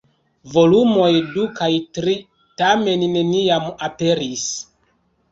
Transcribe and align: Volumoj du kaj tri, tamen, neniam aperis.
Volumoj 0.51 1.09
du 1.33 1.43
kaj 1.59 1.67
tri, 1.97 2.15
tamen, 2.61 3.03
neniam 3.17 3.67
aperis. 3.89 4.47